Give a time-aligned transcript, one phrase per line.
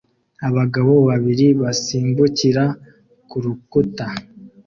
[0.47, 2.63] Abagabo babiri basimbukira
[3.29, 4.05] ku rukuta